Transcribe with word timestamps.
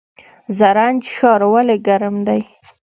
زرنج 0.57 1.03
ښار 1.15 1.41
ولې 1.53 1.75
ګرم 1.87 2.15
دی؟ 2.27 2.41